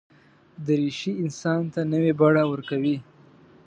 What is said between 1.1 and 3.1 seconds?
انسان ته نوې بڼه ورکوي.